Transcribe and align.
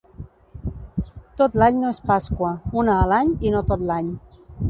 Tot 1.41 1.57
l'any 1.63 1.77
no 1.83 1.91
és 1.97 2.01
Pasqua: 2.13 2.53
una 2.85 2.97
a 3.01 3.05
l'any 3.13 3.31
i 3.49 3.55
no 3.57 3.63
tot 3.73 3.87
l'any. 3.91 4.11